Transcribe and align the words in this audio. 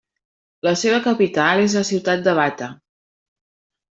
La 0.67 0.71
seva 0.83 1.01
capital 1.07 1.61
és 1.67 1.75
la 1.79 1.85
ciutat 1.91 2.25
de 2.29 2.35
Bata. 2.39 2.71